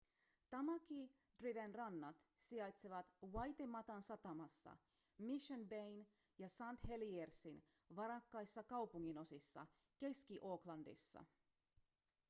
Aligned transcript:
tamaki 0.53 1.01
driven 1.41 1.73
rannat 1.79 2.23
sijaitsevat 2.45 3.11
waitematan 3.35 4.01
satamassa 4.07 4.73
mission 5.27 5.67
bayn 5.75 6.01
ja 6.45 6.49
st 6.55 6.89
heliersin 6.93 7.61
varakkaissa 8.01 8.63
kaupunginosissa 8.75 9.67
keski-aucklandissa 10.03 11.27